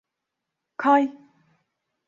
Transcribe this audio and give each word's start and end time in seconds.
Kay! 0.81 1.03